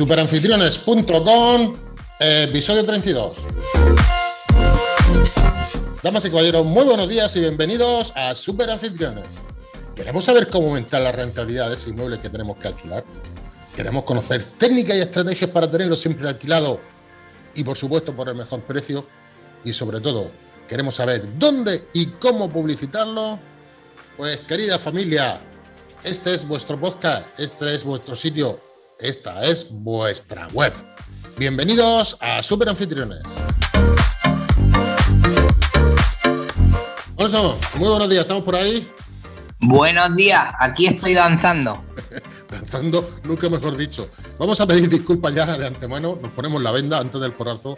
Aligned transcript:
Superanfitriones.com, 0.00 1.74
episodio 2.20 2.86
32. 2.86 3.38
Damas 6.02 6.24
y 6.24 6.30
caballeros, 6.30 6.64
muy 6.64 6.84
buenos 6.86 7.06
días 7.06 7.36
y 7.36 7.40
bienvenidos 7.40 8.10
a 8.16 8.34
Superanfitriones. 8.34 9.26
¿Queremos 9.94 10.24
saber 10.24 10.48
cómo 10.48 10.68
aumentar 10.68 11.02
la 11.02 11.12
rentabilidad 11.12 11.68
de 11.68 11.74
ese 11.74 11.90
inmueble 11.90 12.18
que 12.18 12.30
tenemos 12.30 12.56
que 12.56 12.68
alquilar? 12.68 13.04
¿Queremos 13.76 14.04
conocer 14.04 14.42
técnicas 14.42 14.96
y 14.96 15.00
estrategias 15.00 15.50
para 15.50 15.70
tenerlo 15.70 15.96
siempre 15.96 16.26
alquilado 16.26 16.80
y 17.54 17.62
por 17.62 17.76
supuesto 17.76 18.16
por 18.16 18.30
el 18.30 18.36
mejor 18.36 18.62
precio? 18.62 19.06
Y 19.64 19.74
sobre 19.74 20.00
todo, 20.00 20.30
¿queremos 20.66 20.94
saber 20.94 21.38
dónde 21.38 21.88
y 21.92 22.06
cómo 22.06 22.50
publicitarlo? 22.50 23.38
Pues 24.16 24.38
querida 24.48 24.78
familia, 24.78 25.42
este 26.02 26.36
es 26.36 26.48
vuestro 26.48 26.78
podcast, 26.78 27.38
este 27.38 27.74
es 27.74 27.84
vuestro 27.84 28.16
sitio, 28.16 28.69
esta 29.00 29.42
es 29.44 29.66
vuestra 29.70 30.46
web. 30.52 30.72
Bienvenidos 31.36 32.16
a 32.20 32.42
Super 32.42 32.68
Anfitriones. 32.68 33.22
Hola, 37.16 37.54
muy 37.76 37.88
buenos 37.88 38.08
días, 38.08 38.22
¿estamos 38.22 38.44
por 38.44 38.56
ahí? 38.56 38.86
Buenos 39.60 40.16
días, 40.16 40.52
aquí 40.58 40.86
estoy 40.86 41.14
danzando. 41.14 41.84
danzando, 42.50 43.18
nunca 43.24 43.48
mejor 43.48 43.76
dicho. 43.76 44.08
Vamos 44.38 44.60
a 44.60 44.66
pedir 44.66 44.88
disculpas 44.88 45.34
ya 45.34 45.46
de 45.46 45.66
antemano, 45.66 46.18
nos 46.20 46.32
ponemos 46.32 46.62
la 46.62 46.70
venda 46.70 46.98
antes 46.98 47.20
del 47.20 47.34
corazón, 47.34 47.76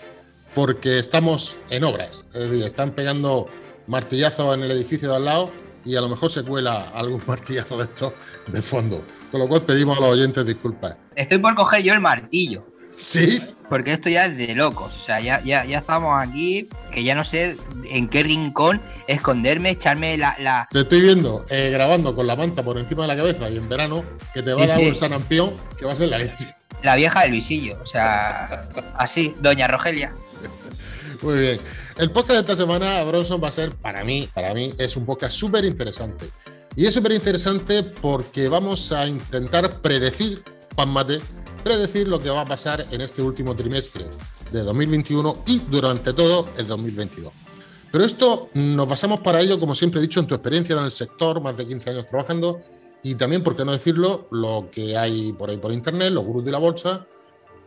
porque 0.54 0.98
estamos 0.98 1.56
en 1.70 1.84
obras. 1.84 2.26
Es 2.34 2.50
decir, 2.50 2.64
están 2.66 2.92
pegando 2.92 3.48
martillazos 3.86 4.54
en 4.54 4.62
el 4.62 4.70
edificio 4.70 5.08
de 5.10 5.16
al 5.16 5.24
lado 5.24 5.61
y 5.84 5.96
a 5.96 6.00
lo 6.00 6.08
mejor 6.08 6.30
se 6.30 6.42
cuela 6.42 6.90
algún 6.90 7.22
martillazo 7.26 7.78
de 7.78 7.84
esto 7.84 8.14
de 8.46 8.62
fondo. 8.62 9.04
Con 9.30 9.40
lo 9.40 9.48
cual 9.48 9.62
pedimos 9.62 9.96
a 9.98 10.00
los 10.00 10.10
oyentes 10.10 10.44
disculpas. 10.46 10.96
Estoy 11.14 11.38
por 11.38 11.54
coger 11.54 11.82
yo 11.82 11.94
el 11.94 12.00
martillo. 12.00 12.66
Sí. 12.92 13.40
Porque 13.68 13.92
esto 13.92 14.10
ya 14.10 14.26
es 14.26 14.36
de 14.36 14.54
locos. 14.54 14.92
O 14.94 14.98
sea, 14.98 15.20
ya, 15.20 15.40
ya, 15.42 15.64
ya 15.64 15.78
estamos 15.78 16.14
aquí, 16.20 16.68
que 16.90 17.02
ya 17.02 17.14
no 17.14 17.24
sé 17.24 17.56
en 17.84 18.08
qué 18.08 18.22
rincón 18.22 18.82
esconderme, 19.06 19.70
echarme 19.70 20.18
la. 20.18 20.68
Te 20.70 20.80
estoy 20.80 21.00
viendo 21.00 21.42
eh, 21.48 21.70
grabando 21.70 22.14
con 22.14 22.26
la 22.26 22.36
manta 22.36 22.62
por 22.62 22.78
encima 22.78 23.02
de 23.02 23.08
la 23.08 23.16
cabeza 23.16 23.48
y 23.48 23.56
en 23.56 23.68
verano 23.70 24.04
que 24.34 24.42
te 24.42 24.52
va 24.52 24.64
a 24.64 24.66
dar 24.66 24.78
un 24.78 24.94
sanampión 24.94 25.56
que 25.78 25.86
va 25.86 25.92
a 25.92 25.94
ser 25.94 26.08
la 26.08 26.18
leche. 26.18 26.48
La 26.82 26.96
vieja 26.96 27.22
del 27.22 27.32
visillo. 27.32 27.78
O 27.82 27.86
sea, 27.86 28.68
así, 28.98 29.34
Doña 29.40 29.68
Rogelia. 29.68 30.14
Muy 31.22 31.38
bien. 31.38 31.60
El 31.98 32.10
podcast 32.10 32.32
de 32.32 32.40
esta 32.40 32.56
semana, 32.56 33.04
Bronson, 33.04 33.40
va 33.42 33.48
a 33.48 33.52
ser, 33.52 33.74
para 33.76 34.02
mí, 34.02 34.26
para 34.32 34.54
mí, 34.54 34.72
es 34.78 34.96
un 34.96 35.04
podcast 35.04 35.36
súper 35.36 35.64
interesante. 35.64 36.30
Y 36.74 36.86
es 36.86 36.94
súper 36.94 37.12
interesante 37.12 37.82
porque 37.82 38.48
vamos 38.48 38.92
a 38.92 39.06
intentar 39.06 39.82
predecir, 39.82 40.42
pan 40.74 40.90
mate, 40.90 41.20
predecir 41.62 42.08
lo 42.08 42.18
que 42.18 42.30
va 42.30 42.40
a 42.40 42.44
pasar 42.46 42.86
en 42.90 43.02
este 43.02 43.20
último 43.20 43.54
trimestre 43.54 44.06
de 44.50 44.62
2021 44.62 45.42
y 45.46 45.60
durante 45.70 46.14
todo 46.14 46.48
el 46.56 46.66
2022. 46.66 47.30
Pero 47.90 48.04
esto 48.04 48.48
nos 48.54 48.88
basamos 48.88 49.20
para 49.20 49.42
ello, 49.42 49.60
como 49.60 49.74
siempre 49.74 50.00
he 50.00 50.02
dicho, 50.02 50.18
en 50.18 50.26
tu 50.26 50.34
experiencia 50.34 50.74
en 50.74 50.84
el 50.84 50.92
sector, 50.92 51.42
más 51.42 51.58
de 51.58 51.68
15 51.68 51.90
años 51.90 52.06
trabajando, 52.06 52.62
y 53.02 53.16
también, 53.16 53.42
por 53.42 53.54
qué 53.54 53.66
no 53.66 53.72
decirlo, 53.72 54.28
lo 54.30 54.70
que 54.72 54.96
hay 54.96 55.34
por 55.34 55.50
ahí 55.50 55.58
por 55.58 55.72
internet, 55.72 56.10
los 56.10 56.24
gurús 56.24 56.44
de 56.44 56.52
la 56.52 56.58
bolsa, 56.58 57.06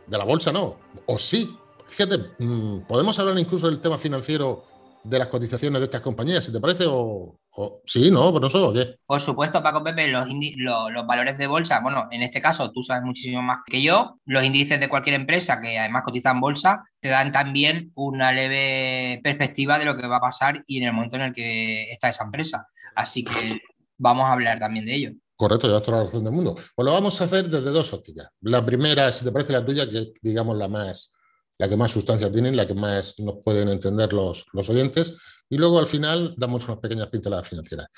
de 0.08 0.18
la 0.18 0.24
bolsa 0.24 0.50
no, 0.50 0.78
o 1.06 1.16
sí, 1.16 1.56
Fíjate, 1.88 2.18
mm, 2.38 2.86
podemos 2.86 3.18
hablar 3.18 3.38
incluso 3.38 3.68
del 3.68 3.80
tema 3.80 3.98
financiero 3.98 4.62
de 5.08 5.18
las 5.18 5.28
cotizaciones 5.28 5.80
de 5.80 5.84
estas 5.84 6.00
compañías, 6.00 6.44
si 6.44 6.52
te 6.52 6.60
parece, 6.60 6.84
o, 6.88 7.38
sí, 7.84 8.10
¿no? 8.10 8.32
¿Por 8.32 8.44
eso 8.44 8.70
o 8.70 8.72
qué? 8.72 8.96
Por 9.06 9.20
supuesto, 9.20 9.62
Paco 9.62 9.82
Pepe, 9.84 10.08
los, 10.08 10.26
los, 10.56 11.06
valores 11.06 11.38
de 11.38 11.46
bolsa, 11.46 11.80
bueno, 11.80 12.08
en 12.10 12.22
este 12.22 12.40
caso 12.40 12.72
tú 12.72 12.82
sabes 12.82 13.04
muchísimo 13.04 13.40
más 13.40 13.60
que 13.64 13.80
yo, 13.80 14.18
los 14.24 14.44
índices 14.44 14.80
de 14.80 14.88
cualquier 14.88 15.14
empresa 15.14 15.60
que 15.60 15.78
además 15.78 16.02
cotizan 16.04 16.40
bolsa, 16.40 16.84
te 16.98 17.08
dan 17.08 17.30
también 17.30 17.92
una 17.94 18.32
leve 18.32 19.20
perspectiva 19.22 19.78
de 19.78 19.84
lo 19.84 19.96
que 19.96 20.08
va 20.08 20.16
a 20.16 20.20
pasar 20.20 20.64
y 20.66 20.78
en 20.78 20.88
el 20.88 20.92
momento 20.92 21.16
en 21.16 21.22
el 21.22 21.32
que 21.32 21.92
está 21.92 22.08
esa 22.08 22.24
empresa. 22.24 22.66
Así 22.96 23.24
que 23.24 23.60
vamos 23.98 24.24
a 24.26 24.32
hablar 24.32 24.58
también 24.58 24.86
de 24.86 24.94
ello. 24.94 25.10
Correcto, 25.36 25.68
llevas 25.68 25.82
toda 25.82 25.98
la 25.98 26.04
razón 26.04 26.24
del 26.24 26.32
mundo. 26.32 26.54
Pues 26.54 26.84
lo 26.84 26.92
vamos 26.92 27.20
a 27.20 27.24
hacer 27.24 27.48
desde 27.48 27.70
dos 27.70 27.92
ópticas. 27.92 28.28
La 28.40 28.64
primera, 28.64 29.12
si 29.12 29.24
te 29.24 29.30
parece 29.30 29.52
la 29.52 29.64
tuya, 29.64 29.88
que 29.88 29.98
es, 29.98 30.12
digamos, 30.22 30.56
la 30.56 30.66
más 30.66 31.14
la 31.58 31.68
que 31.68 31.76
más 31.76 31.92
sustancia 31.92 32.30
tienen, 32.30 32.56
la 32.56 32.66
que 32.66 32.74
más 32.74 33.18
nos 33.18 33.36
pueden 33.44 33.68
entender 33.68 34.12
los, 34.12 34.44
los 34.52 34.68
oyentes, 34.68 35.16
y 35.48 35.58
luego 35.58 35.78
al 35.78 35.86
final 35.86 36.34
damos 36.36 36.66
unas 36.66 36.80
pequeñas 36.80 37.08
pinceladas 37.08 37.48
financieras. 37.48 37.88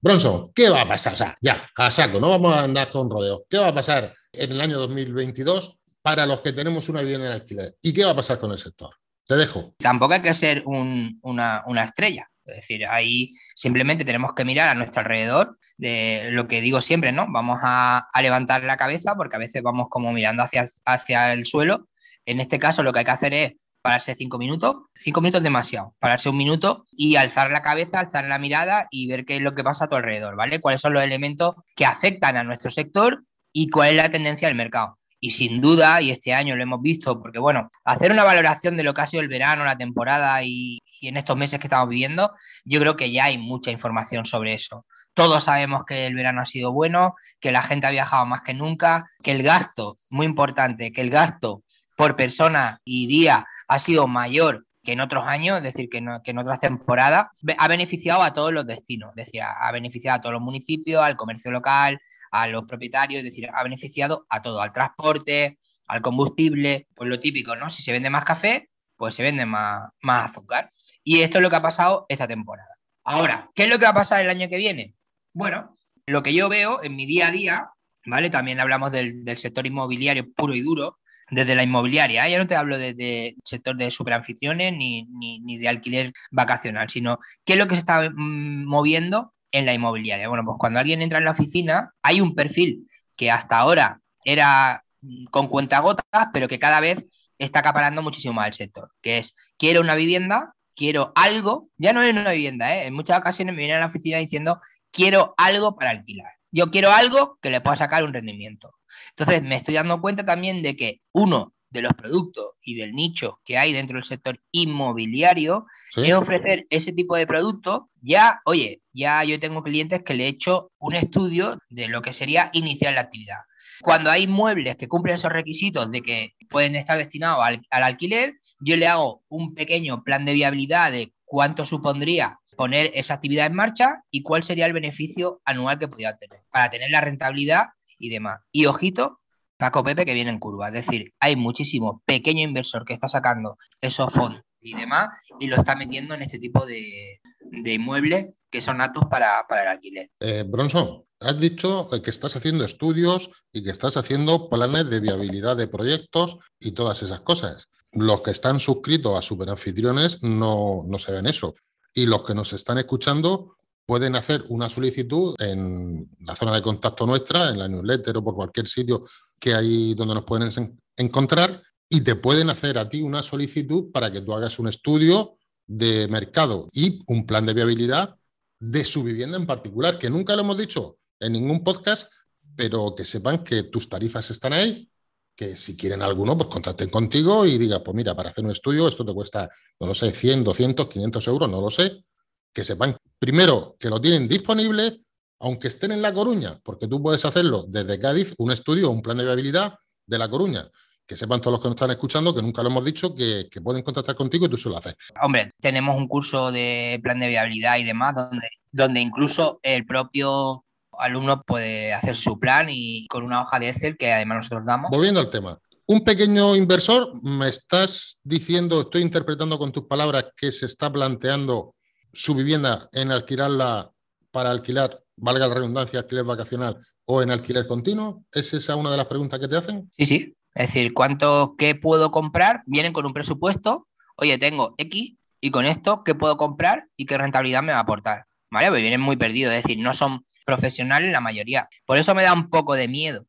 Bronson, 0.00 0.50
¿qué 0.54 0.70
va 0.70 0.82
a 0.82 0.88
pasar? 0.88 1.12
O 1.12 1.16
sea, 1.16 1.36
ya, 1.40 1.68
a 1.76 1.90
saco, 1.90 2.20
no 2.20 2.30
vamos 2.30 2.54
a 2.54 2.64
andar 2.64 2.88
con 2.88 3.10
rodeo. 3.10 3.44
¿Qué 3.48 3.58
va 3.58 3.68
a 3.68 3.74
pasar 3.74 4.14
en 4.32 4.52
el 4.52 4.60
año 4.60 4.78
2022 4.78 5.78
para 6.00 6.24
los 6.24 6.40
que 6.40 6.52
tenemos 6.52 6.88
una 6.88 7.02
vivienda 7.02 7.26
en 7.26 7.32
alquiler? 7.32 7.74
¿Y 7.82 7.92
qué 7.92 8.04
va 8.04 8.12
a 8.12 8.16
pasar 8.16 8.38
con 8.38 8.50
el 8.50 8.58
sector? 8.58 8.90
Te 9.26 9.36
dejo. 9.36 9.74
Tampoco 9.78 10.14
hay 10.14 10.22
que 10.22 10.34
ser 10.34 10.62
una, 10.64 11.62
una 11.66 11.84
estrella. 11.84 12.26
Es 12.46 12.56
decir, 12.56 12.86
ahí 12.86 13.30
simplemente 13.54 14.04
tenemos 14.04 14.32
que 14.34 14.44
mirar 14.44 14.68
a 14.68 14.74
nuestro 14.74 15.02
alrededor 15.02 15.58
de 15.76 16.28
lo 16.30 16.48
que 16.48 16.62
digo 16.62 16.80
siempre, 16.80 17.12
¿no? 17.12 17.26
Vamos 17.30 17.60
a, 17.62 18.08
a, 18.12 18.22
levantar 18.22 18.64
la 18.64 18.78
cabeza 18.78 19.14
porque 19.14 19.36
a 19.36 19.38
veces 19.38 19.62
vamos 19.62 19.88
como 19.88 20.12
mirando 20.12 20.42
hacia, 20.42 20.66
hacia 20.84 21.32
el 21.34 21.46
suelo 21.46 21.88
en 22.26 22.40
este 22.40 22.58
caso 22.58 22.82
lo 22.82 22.92
que 22.92 23.00
hay 23.00 23.04
que 23.04 23.10
hacer 23.10 23.34
es 23.34 23.52
pararse 23.82 24.14
cinco 24.14 24.38
minutos, 24.38 24.76
cinco 24.94 25.20
minutos 25.20 25.42
demasiado, 25.42 25.94
pararse 25.98 26.28
un 26.28 26.36
minuto 26.36 26.86
y 26.92 27.16
alzar 27.16 27.50
la 27.50 27.62
cabeza, 27.62 28.00
alzar 28.00 28.24
la 28.24 28.38
mirada 28.38 28.88
y 28.90 29.08
ver 29.08 29.24
qué 29.24 29.36
es 29.36 29.42
lo 29.42 29.54
que 29.54 29.64
pasa 29.64 29.86
a 29.86 29.88
tu 29.88 29.96
alrededor, 29.96 30.36
¿vale? 30.36 30.60
Cuáles 30.60 30.80
son 30.80 30.92
los 30.92 31.02
elementos 31.02 31.54
que 31.74 31.86
afectan 31.86 32.36
a 32.36 32.44
nuestro 32.44 32.70
sector 32.70 33.24
y 33.52 33.70
cuál 33.70 33.90
es 33.90 33.96
la 33.96 34.10
tendencia 34.10 34.48
del 34.48 34.56
mercado. 34.56 34.98
Y 35.22 35.30
sin 35.32 35.60
duda, 35.60 36.00
y 36.00 36.10
este 36.10 36.32
año 36.32 36.56
lo 36.56 36.62
hemos 36.62 36.80
visto, 36.80 37.20
porque 37.20 37.38
bueno, 37.38 37.70
hacer 37.84 38.10
una 38.10 38.24
valoración 38.24 38.76
de 38.76 38.84
lo 38.84 38.94
que 38.94 39.02
ha 39.02 39.06
sido 39.06 39.22
el 39.22 39.28
verano, 39.28 39.64
la 39.64 39.76
temporada 39.76 40.42
y 40.42 40.78
en 41.02 41.16
estos 41.16 41.36
meses 41.36 41.58
que 41.58 41.66
estamos 41.66 41.88
viviendo, 41.88 42.32
yo 42.64 42.80
creo 42.80 42.96
que 42.96 43.10
ya 43.10 43.24
hay 43.24 43.38
mucha 43.38 43.70
información 43.70 44.24
sobre 44.24 44.54
eso. 44.54 44.86
Todos 45.14 45.44
sabemos 45.44 45.84
que 45.84 46.06
el 46.06 46.14
verano 46.14 46.40
ha 46.40 46.46
sido 46.46 46.72
bueno, 46.72 47.14
que 47.40 47.52
la 47.52 47.62
gente 47.62 47.86
ha 47.86 47.90
viajado 47.90 48.26
más 48.26 48.42
que 48.42 48.54
nunca, 48.54 49.06
que 49.22 49.32
el 49.32 49.42
gasto, 49.42 49.98
muy 50.08 50.26
importante, 50.26 50.92
que 50.92 51.00
el 51.00 51.10
gasto 51.10 51.62
por 52.00 52.16
persona 52.16 52.80
y 52.82 53.06
día 53.06 53.46
ha 53.68 53.78
sido 53.78 54.08
mayor 54.08 54.64
que 54.82 54.92
en 54.92 55.00
otros 55.00 55.26
años, 55.26 55.58
es 55.58 55.64
decir, 55.64 55.90
que, 55.90 55.98
en 55.98 56.38
otras 56.38 56.58
temporadas, 56.58 57.26
ha 57.58 57.68
beneficiado 57.68 58.22
a 58.22 58.32
todos 58.32 58.54
los 58.54 58.66
destinos, 58.66 59.10
es 59.10 59.26
decir, 59.26 59.42
ha 59.42 59.70
beneficiado 59.70 60.16
a 60.16 60.20
todos 60.22 60.32
los 60.32 60.40
municipios, 60.40 61.02
al 61.02 61.16
comercio 61.16 61.50
local, 61.50 62.00
a 62.30 62.46
los 62.46 62.64
propietarios, 62.64 63.18
es 63.18 63.24
decir, 63.24 63.50
ha 63.52 63.62
beneficiado 63.62 64.24
a 64.30 64.40
todo, 64.40 64.62
al 64.62 64.72
transporte, 64.72 65.58
al 65.88 66.00
combustible, 66.00 66.86
pues 66.94 67.06
lo 67.10 67.20
típico, 67.20 67.54
¿no? 67.54 67.68
Si 67.68 67.82
se 67.82 67.92
vende 67.92 68.08
más 68.08 68.24
café, 68.24 68.70
pues 68.96 69.14
se 69.14 69.22
vende 69.22 69.44
más, 69.44 69.90
azúcar. 70.02 70.70
Y 71.04 71.20
esto 71.20 71.36
es 71.36 71.42
lo 71.42 71.50
que 71.50 71.56
ha 71.56 71.62
pasado 71.62 72.06
esta 72.08 72.26
temporada. 72.26 72.78
Ahora, 73.04 73.50
¿qué 73.54 73.64
es 73.64 73.68
lo 73.68 73.78
que 73.78 73.84
va 73.84 73.90
a 73.90 73.94
pasar 73.94 74.22
el 74.22 74.30
año 74.30 74.48
que 74.48 74.56
viene? 74.56 74.94
Bueno, 75.34 75.76
lo 76.06 76.22
que 76.22 76.32
yo 76.32 76.48
veo 76.48 76.82
en 76.82 76.96
mi 76.96 77.04
día 77.04 77.28
a 77.28 77.30
día, 77.30 77.68
¿vale? 78.06 78.30
También 78.30 78.58
hablamos 78.58 78.90
del 78.90 79.36
sector 79.36 79.66
inmobiliario 79.66 80.32
puro 80.32 80.54
y 80.54 80.62
duro, 80.62 80.96
desde 81.30 81.54
la 81.54 81.62
inmobiliaria. 81.62 82.26
¿eh? 82.26 82.32
Ya 82.32 82.38
no 82.38 82.46
te 82.46 82.56
hablo 82.56 82.78
de, 82.78 83.34
sector 83.44 83.76
de 83.76 83.90
superanficiones 83.90 84.72
ni, 84.72 85.04
ni, 85.04 85.58
de 85.58 85.68
alquiler 85.68 86.12
vacacional, 86.30 86.88
sino 86.88 87.18
qué 87.44 87.54
es 87.54 87.58
lo 87.58 87.66
que 87.68 87.74
se 87.74 87.80
está 87.80 88.10
mm, 88.10 88.64
moviendo 88.66 89.32
en 89.52 89.66
la 89.66 89.74
inmobiliaria. 89.74 90.28
Bueno, 90.28 90.44
pues 90.44 90.56
cuando 90.58 90.78
alguien 90.80 91.02
entra 91.02 91.18
en 91.18 91.24
la 91.24 91.32
oficina, 91.32 91.92
hay 92.02 92.20
un 92.20 92.34
perfil 92.34 92.86
que 93.16 93.30
hasta 93.30 93.58
ahora 93.58 94.00
era 94.24 94.84
mm, 95.00 95.26
con 95.26 95.48
cuentagotas, 95.48 96.28
pero 96.32 96.48
que 96.48 96.58
cada 96.58 96.80
vez 96.80 97.06
está 97.38 97.60
acaparando 97.60 98.02
muchísimo 98.02 98.34
más 98.34 98.48
el 98.48 98.54
sector, 98.54 98.90
que 99.00 99.18
es 99.18 99.34
quiero 99.56 99.80
una 99.80 99.94
vivienda, 99.94 100.54
quiero 100.74 101.12
algo, 101.14 101.68
ya 101.78 101.92
no 101.92 102.02
es 102.02 102.12
una 102.12 102.32
vivienda, 102.32 102.74
¿eh? 102.76 102.86
en 102.86 102.94
muchas 102.94 103.18
ocasiones 103.18 103.54
me 103.54 103.60
vienen 103.60 103.78
a 103.78 103.80
la 103.80 103.86
oficina 103.86 104.18
diciendo 104.18 104.58
quiero 104.90 105.34
algo 105.36 105.76
para 105.76 105.90
alquilar. 105.90 106.32
Yo 106.52 106.70
quiero 106.70 106.90
algo 106.90 107.38
que 107.40 107.50
le 107.50 107.60
pueda 107.60 107.76
sacar 107.76 108.04
un 108.04 108.12
rendimiento. 108.12 108.72
Entonces, 109.10 109.42
me 109.42 109.56
estoy 109.56 109.74
dando 109.74 110.00
cuenta 110.00 110.24
también 110.24 110.62
de 110.62 110.76
que 110.76 111.00
uno 111.12 111.54
de 111.70 111.82
los 111.82 111.94
productos 111.94 112.54
y 112.62 112.74
del 112.74 112.92
nicho 112.92 113.40
que 113.44 113.56
hay 113.56 113.72
dentro 113.72 113.96
del 113.96 114.04
sector 114.04 114.40
inmobiliario 114.50 115.66
es 115.96 116.12
ofrecer 116.14 116.66
ese 116.68 116.92
tipo 116.92 117.16
de 117.16 117.26
productos. 117.26 117.82
Ya, 118.02 118.40
oye, 118.44 118.82
ya 118.92 119.22
yo 119.24 119.38
tengo 119.38 119.62
clientes 119.62 120.02
que 120.02 120.14
le 120.14 120.24
he 120.24 120.28
hecho 120.28 120.72
un 120.78 120.94
estudio 120.94 121.58
de 121.68 121.88
lo 121.88 122.02
que 122.02 122.12
sería 122.12 122.50
iniciar 122.52 122.94
la 122.94 123.02
actividad. 123.02 123.38
Cuando 123.82 124.10
hay 124.10 124.26
muebles 124.26 124.76
que 124.76 124.88
cumplen 124.88 125.14
esos 125.14 125.32
requisitos 125.32 125.90
de 125.90 126.02
que 126.02 126.34
pueden 126.50 126.76
estar 126.76 126.98
destinados 126.98 127.42
al, 127.42 127.62
al 127.70 127.82
alquiler, 127.82 128.34
yo 128.60 128.76
le 128.76 128.86
hago 128.86 129.22
un 129.28 129.54
pequeño 129.54 130.02
plan 130.02 130.24
de 130.26 130.34
viabilidad 130.34 130.92
de 130.92 131.14
cuánto 131.24 131.64
supondría 131.64 132.40
poner 132.56 132.90
esa 132.92 133.14
actividad 133.14 133.46
en 133.46 133.54
marcha 133.54 134.02
y 134.10 134.22
cuál 134.22 134.42
sería 134.42 134.66
el 134.66 134.74
beneficio 134.74 135.40
anual 135.46 135.78
que 135.78 135.88
podría 135.88 136.18
tener 136.18 136.42
para 136.50 136.68
tener 136.68 136.90
la 136.90 137.00
rentabilidad 137.00 137.68
y 138.00 138.08
demás. 138.08 138.40
Y 138.50 138.66
ojito, 138.66 139.20
Paco 139.56 139.84
Pepe 139.84 140.04
que 140.04 140.14
viene 140.14 140.30
en 140.30 140.40
curva. 140.40 140.68
Es 140.68 140.86
decir, 140.86 141.12
hay 141.20 141.36
muchísimo 141.36 142.02
pequeño 142.04 142.42
inversor 142.42 142.84
que 142.84 142.94
está 142.94 143.06
sacando 143.06 143.56
esos 143.80 144.12
fondos 144.12 144.42
y 144.60 144.74
demás 144.74 145.10
y 145.38 145.46
lo 145.46 145.56
está 145.56 145.76
metiendo 145.76 146.14
en 146.14 146.22
este 146.22 146.38
tipo 146.38 146.66
de, 146.66 147.20
inmuebles 147.64 148.28
que 148.50 148.60
son 148.60 148.80
aptos 148.80 149.04
para, 149.08 149.46
el 149.48 149.68
alquiler. 149.68 150.10
Eh, 150.18 150.44
Bronson, 150.46 151.04
has 151.20 151.38
dicho 151.38 151.88
que 152.02 152.10
estás 152.10 152.34
haciendo 152.36 152.64
estudios 152.64 153.30
y 153.52 153.62
que 153.62 153.70
estás 153.70 153.96
haciendo 153.96 154.48
planes 154.48 154.90
de 154.90 155.00
viabilidad 155.00 155.56
de 155.56 155.68
proyectos 155.68 156.38
y 156.58 156.72
todas 156.72 157.02
esas 157.02 157.20
cosas. 157.20 157.68
Los 157.92 158.22
que 158.22 158.30
están 158.30 158.60
suscritos 158.60 159.16
a 159.16 159.22
Superanfitriones 159.22 160.22
no, 160.22 160.84
no 160.86 160.98
se 160.98 161.12
ven 161.12 161.26
eso. 161.26 161.54
Y 161.92 162.06
los 162.06 162.22
que 162.24 162.34
nos 162.34 162.52
están 162.52 162.78
escuchando 162.78 163.56
pueden 163.86 164.14
hacer 164.16 164.44
una 164.48 164.68
solicitud 164.68 165.34
en 165.38 166.08
la 166.20 166.36
zona 166.36 166.54
de 166.54 166.62
contacto 166.62 167.06
nuestra, 167.06 167.48
en 167.48 167.58
la 167.58 167.68
newsletter 167.68 168.16
o 168.16 168.24
por 168.24 168.34
cualquier 168.34 168.68
sitio 168.68 169.04
que 169.38 169.54
hay 169.54 169.94
donde 169.94 170.14
nos 170.14 170.24
pueden 170.24 170.78
encontrar 170.96 171.62
y 171.88 172.02
te 172.02 172.14
pueden 172.14 172.50
hacer 172.50 172.78
a 172.78 172.88
ti 172.88 173.02
una 173.02 173.22
solicitud 173.22 173.90
para 173.90 174.12
que 174.12 174.20
tú 174.20 174.32
hagas 174.32 174.58
un 174.58 174.68
estudio 174.68 175.38
de 175.66 176.06
mercado 176.08 176.68
y 176.72 177.02
un 177.06 177.26
plan 177.26 177.46
de 177.46 177.54
viabilidad 177.54 178.16
de 178.60 178.84
su 178.84 179.02
vivienda 179.02 179.38
en 179.38 179.46
particular, 179.46 179.98
que 179.98 180.10
nunca 180.10 180.36
lo 180.36 180.42
hemos 180.42 180.58
dicho 180.58 180.98
en 181.18 181.32
ningún 181.32 181.64
podcast, 181.64 182.12
pero 182.54 182.94
que 182.94 183.04
sepan 183.04 183.42
que 183.42 183.64
tus 183.64 183.88
tarifas 183.88 184.30
están 184.30 184.52
ahí, 184.52 184.88
que 185.34 185.56
si 185.56 185.76
quieren 185.76 186.02
alguno, 186.02 186.36
pues 186.36 186.48
contacten 186.50 186.90
contigo 186.90 187.46
y 187.46 187.56
diga, 187.56 187.82
pues 187.82 187.94
mira, 187.94 188.14
para 188.14 188.30
hacer 188.30 188.44
un 188.44 188.50
estudio 188.50 188.86
esto 188.86 189.04
te 189.04 189.14
cuesta, 189.14 189.48
no 189.80 189.86
lo 189.86 189.94
sé, 189.94 190.12
100, 190.12 190.44
200, 190.44 190.86
500 190.86 191.28
euros, 191.28 191.50
no 191.50 191.60
lo 191.60 191.70
sé, 191.70 192.04
que 192.52 192.64
sepan 192.64 192.96
primero 193.18 193.76
que 193.78 193.90
lo 193.90 194.00
tienen 194.00 194.28
disponible, 194.28 195.00
aunque 195.40 195.68
estén 195.68 195.92
en 195.92 196.02
La 196.02 196.12
Coruña, 196.12 196.58
porque 196.62 196.88
tú 196.88 197.02
puedes 197.02 197.24
hacerlo 197.24 197.64
desde 197.68 197.98
Cádiz, 197.98 198.34
un 198.38 198.50
estudio, 198.50 198.90
un 198.90 199.02
plan 199.02 199.18
de 199.18 199.24
viabilidad 199.24 199.74
de 200.06 200.18
La 200.18 200.28
Coruña 200.28 200.68
que 201.10 201.16
sepan 201.16 201.40
todos 201.40 201.54
los 201.54 201.60
que 201.60 201.66
nos 201.66 201.74
están 201.74 201.90
escuchando, 201.90 202.32
que 202.32 202.40
nunca 202.40 202.62
lo 202.62 202.68
hemos 202.68 202.84
dicho, 202.84 203.12
que, 203.12 203.48
pueden 203.64 203.82
contactar 203.82 204.14
contigo 204.14 204.46
y 204.46 204.48
tú 204.48 204.56
se 204.56 204.68
lo 204.68 204.76
haces. 204.76 204.94
Hombre, 205.20 205.50
tenemos 205.60 205.96
un 205.96 206.06
curso 206.06 206.52
de 206.52 207.00
plan 207.02 207.18
de 207.18 207.26
viabilidad 207.26 207.78
y 207.78 207.84
demás, 207.84 208.14
donde, 208.14 208.48
donde 208.70 209.00
incluso 209.00 209.58
el 209.64 209.84
propio 209.84 210.64
alumno 210.96 211.42
puede 211.42 211.92
hacer 211.92 212.14
su 212.14 212.38
plan 212.38 212.68
y 212.70 213.08
con 213.08 213.24
una 213.24 213.42
hoja 213.42 213.58
de 213.58 213.70
Excel 213.70 213.96
que 213.96 214.12
además 214.12 214.36
nosotros 214.36 214.64
damos. 214.64 214.88
Volviendo 214.92 215.18
al 215.18 215.30
tema. 215.30 215.58
Un 215.86 216.04
pequeño 216.04 216.54
inversor, 216.54 217.20
me 217.24 217.48
estás 217.48 218.20
diciendo, 218.22 218.82
estoy 218.82 219.02
interpretando 219.02 219.58
con 219.58 219.72
tus 219.72 219.86
palabras 219.86 220.26
que 220.36 220.52
se 220.52 220.66
está 220.66 220.92
planteando 220.92 221.74
su 222.12 222.34
vivienda 222.34 222.88
en 222.92 223.10
alquilarla 223.12 223.92
para 224.30 224.50
alquilar, 224.50 225.02
valga 225.16 225.48
la 225.48 225.54
redundancia, 225.54 226.00
alquiler 226.00 226.24
vacacional 226.24 226.78
o 227.04 227.22
en 227.22 227.30
alquiler 227.30 227.66
continuo. 227.66 228.24
¿Es 228.32 228.52
esa 228.54 228.76
una 228.76 228.90
de 228.90 228.96
las 228.96 229.06
preguntas 229.06 229.38
que 229.38 229.48
te 229.48 229.56
hacen? 229.56 229.90
Sí, 229.96 230.06
sí. 230.06 230.36
Es 230.54 230.68
decir, 230.68 230.92
¿cuánto, 230.94 231.54
qué 231.56 231.74
puedo 231.74 232.10
comprar? 232.10 232.62
Vienen 232.66 232.92
con 232.92 233.06
un 233.06 233.12
presupuesto, 233.12 233.86
oye, 234.16 234.36
tengo 234.38 234.74
X 234.78 235.14
y 235.40 235.50
con 235.50 235.64
esto, 235.64 236.02
¿qué 236.04 236.14
puedo 236.14 236.36
comprar 236.36 236.86
y 236.96 237.06
qué 237.06 237.16
rentabilidad 237.16 237.62
me 237.62 237.72
va 237.72 237.78
a 237.78 237.82
aportar? 237.82 238.26
¿Vale? 238.50 238.68
Pues 238.68 238.82
vienen 238.82 239.00
muy 239.00 239.16
perdidos, 239.16 239.54
es 239.54 239.62
decir, 239.62 239.78
no 239.78 239.94
son 239.94 240.24
profesionales 240.44 241.12
la 241.12 241.20
mayoría. 241.20 241.68
Por 241.86 241.98
eso 241.98 242.14
me 242.14 242.24
da 242.24 242.32
un 242.32 242.50
poco 242.50 242.74
de 242.74 242.88
miedo. 242.88 243.26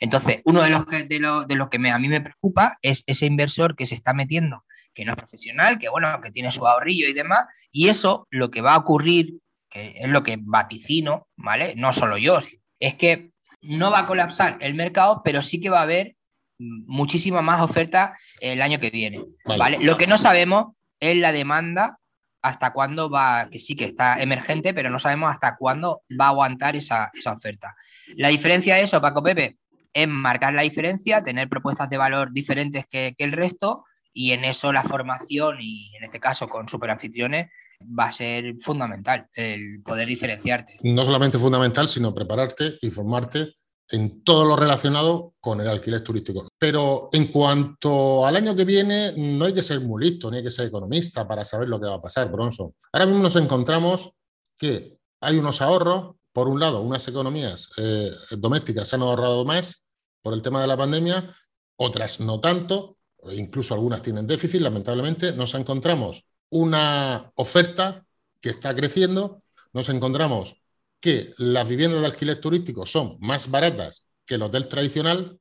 Entonces, 0.00 0.40
uno 0.44 0.62
de 0.62 0.70
los 0.70 0.84
que, 0.86 1.04
de 1.04 1.20
lo, 1.20 1.70
que 1.70 1.88
a 1.88 1.98
mí 1.98 2.08
me 2.08 2.20
preocupa 2.20 2.78
es 2.82 3.04
ese 3.06 3.26
inversor 3.26 3.76
que 3.76 3.86
se 3.86 3.94
está 3.94 4.12
metiendo, 4.12 4.64
que 4.98 5.04
no 5.04 5.12
es 5.12 5.16
profesional, 5.16 5.78
que 5.78 5.88
bueno, 5.88 6.20
que 6.20 6.32
tiene 6.32 6.50
su 6.50 6.66
ahorrillo 6.66 7.06
y 7.06 7.12
demás, 7.12 7.46
y 7.70 7.86
eso 7.86 8.26
lo 8.30 8.50
que 8.50 8.62
va 8.62 8.74
a 8.74 8.78
ocurrir, 8.78 9.38
que 9.70 9.92
es 9.94 10.08
lo 10.08 10.24
que 10.24 10.38
vaticino, 10.40 11.28
¿vale? 11.36 11.74
No 11.76 11.92
solo 11.92 12.18
yo, 12.18 12.40
es 12.80 12.94
que 12.94 13.30
no 13.60 13.92
va 13.92 14.00
a 14.00 14.06
colapsar 14.08 14.58
el 14.60 14.74
mercado, 14.74 15.22
pero 15.24 15.40
sí 15.40 15.60
que 15.60 15.70
va 15.70 15.78
a 15.78 15.82
haber 15.82 16.16
muchísima 16.58 17.42
más 17.42 17.60
oferta 17.60 18.18
el 18.40 18.60
año 18.60 18.80
que 18.80 18.90
viene. 18.90 19.24
Vale. 19.44 19.78
Lo 19.80 19.96
que 19.96 20.08
no 20.08 20.18
sabemos 20.18 20.74
es 20.98 21.16
la 21.16 21.30
demanda, 21.30 22.00
hasta 22.42 22.72
cuándo 22.72 23.08
va, 23.08 23.48
que 23.48 23.60
sí 23.60 23.76
que 23.76 23.84
está 23.84 24.20
emergente, 24.20 24.74
pero 24.74 24.90
no 24.90 24.98
sabemos 24.98 25.30
hasta 25.30 25.54
cuándo 25.54 26.02
va 26.20 26.24
a 26.24 26.30
aguantar 26.30 26.74
esa, 26.74 27.12
oferta. 27.32 27.76
La 28.16 28.28
diferencia 28.28 28.74
de 28.74 28.82
eso, 28.82 29.00
Paco 29.00 29.22
Pepe, 29.22 29.58
es 29.92 30.08
marcar 30.08 30.54
la 30.54 30.62
diferencia, 30.62 31.22
tener 31.22 31.48
propuestas 31.48 31.88
de 31.88 31.98
valor 31.98 32.32
diferentes 32.32 32.84
que, 32.90 33.14
el 33.16 33.30
resto 33.30 33.84
y 34.18 34.32
en 34.32 34.44
eso 34.44 34.72
la 34.72 34.82
formación 34.82 35.58
y 35.60 35.94
en 35.96 36.02
este 36.02 36.18
caso 36.18 36.48
con 36.48 36.68
superanfitriones 36.68 37.50
va 37.80 38.06
a 38.06 38.12
ser 38.12 38.56
fundamental 38.60 39.28
el 39.36 39.80
poder 39.84 40.08
diferenciarte. 40.08 40.76
No 40.82 41.04
solamente 41.04 41.38
fundamental, 41.38 41.88
sino 41.88 42.12
prepararte 42.12 42.78
y 42.82 42.90
formarte 42.90 43.54
en 43.88 44.24
todo 44.24 44.44
lo 44.44 44.56
relacionado 44.56 45.34
con 45.38 45.60
el 45.60 45.68
alquiler 45.68 46.02
turístico. 46.02 46.48
Pero 46.58 47.10
en 47.12 47.28
cuanto 47.28 48.26
al 48.26 48.34
año 48.34 48.56
que 48.56 48.64
viene, 48.64 49.12
no 49.16 49.44
hay 49.44 49.54
que 49.54 49.62
ser 49.62 49.80
muy 49.82 50.02
listo, 50.02 50.32
ni 50.32 50.38
hay 50.38 50.42
que 50.42 50.50
ser 50.50 50.66
economista 50.66 51.28
para 51.28 51.44
saber 51.44 51.68
lo 51.68 51.80
que 51.80 51.86
va 51.86 51.94
a 51.94 52.02
pasar, 52.02 52.28
Bronson. 52.28 52.74
Ahora 52.92 53.06
mismo 53.06 53.22
nos 53.22 53.36
encontramos 53.36 54.10
que 54.58 54.98
hay 55.20 55.38
unos 55.38 55.62
ahorros. 55.62 56.16
Por 56.32 56.48
un 56.48 56.58
lado, 56.58 56.82
unas 56.82 57.06
economías 57.06 57.70
eh, 57.78 58.10
domésticas 58.32 58.88
se 58.88 58.96
han 58.96 59.02
ahorrado 59.02 59.44
más 59.44 59.86
por 60.22 60.34
el 60.34 60.42
tema 60.42 60.60
de 60.60 60.66
la 60.66 60.76
pandemia, 60.76 61.32
otras 61.76 62.18
no 62.18 62.40
tanto, 62.40 62.97
incluso 63.32 63.74
algunas 63.74 64.02
tienen 64.02 64.26
déficit, 64.26 64.60
lamentablemente. 64.60 65.32
Nos 65.32 65.54
encontramos 65.54 66.24
una 66.50 67.30
oferta 67.34 68.06
que 68.40 68.50
está 68.50 68.74
creciendo, 68.74 69.42
nos 69.72 69.88
encontramos 69.88 70.56
que 71.00 71.32
las 71.38 71.68
viviendas 71.68 72.00
de 72.00 72.06
alquiler 72.06 72.40
turístico 72.40 72.86
son 72.86 73.16
más 73.20 73.50
baratas 73.50 74.04
que 74.24 74.34
el 74.34 74.42
hotel 74.42 74.68
tradicional, 74.68 75.38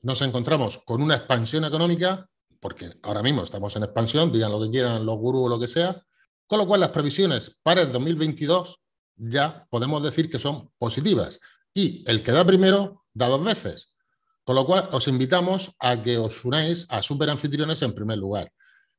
nos 0.00 0.22
encontramos 0.22 0.78
con 0.84 1.02
una 1.02 1.16
expansión 1.16 1.64
económica, 1.64 2.28
porque 2.60 2.92
ahora 3.02 3.22
mismo 3.22 3.42
estamos 3.42 3.74
en 3.76 3.84
expansión, 3.84 4.32
digan 4.32 4.52
lo 4.52 4.60
que 4.60 4.70
quieran 4.70 5.04
los 5.04 5.16
gurús 5.16 5.46
o 5.46 5.48
lo 5.48 5.58
que 5.58 5.68
sea, 5.68 6.02
con 6.46 6.58
lo 6.58 6.66
cual 6.66 6.80
las 6.80 6.90
previsiones 6.90 7.56
para 7.62 7.82
el 7.82 7.92
2022 7.92 8.78
ya 9.16 9.66
podemos 9.70 10.02
decir 10.02 10.30
que 10.30 10.38
son 10.38 10.70
positivas. 10.78 11.40
Y 11.74 12.04
el 12.10 12.22
que 12.22 12.32
da 12.32 12.44
primero 12.44 13.04
da 13.14 13.28
dos 13.28 13.44
veces. 13.44 13.91
Con 14.44 14.56
lo 14.56 14.66
cual 14.66 14.88
os 14.92 15.08
invitamos 15.08 15.72
a 15.78 16.00
que 16.02 16.18
os 16.18 16.44
unáis 16.44 16.86
a 16.90 17.02
superanfitriones 17.02 17.82
en 17.82 17.94
primer 17.94 18.18
lugar. 18.18 18.50